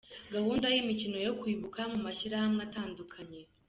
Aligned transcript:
Gahunda 0.33 0.65
y’imikino 0.73 1.17
yo 1.27 1.33
kwibuka 1.39 1.79
mu 1.91 1.97
mashyirahamwe 2.05 2.61
atandukanye:. 2.67 3.39